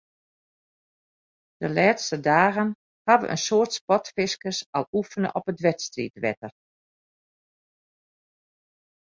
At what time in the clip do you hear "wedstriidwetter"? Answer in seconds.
5.67-6.51